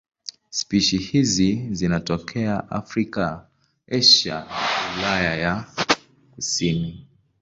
[0.49, 3.47] Spishi hizi zinatokea Afrika,
[3.91, 5.65] Asia na Ulaya ya
[6.35, 7.07] kusini.